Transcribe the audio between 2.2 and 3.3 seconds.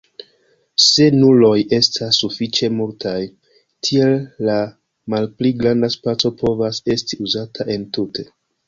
sufiĉe multaj,